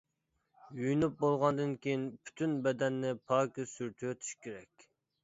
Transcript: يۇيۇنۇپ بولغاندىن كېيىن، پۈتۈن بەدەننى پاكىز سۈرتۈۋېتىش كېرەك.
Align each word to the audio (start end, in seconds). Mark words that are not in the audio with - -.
يۇيۇنۇپ 0.77 1.19
بولغاندىن 1.23 1.75
كېيىن، 1.83 2.07
پۈتۈن 2.29 2.55
بەدەننى 2.69 3.13
پاكىز 3.33 3.75
سۈرتۈۋېتىش 3.75 4.33
كېرەك. 4.47 4.89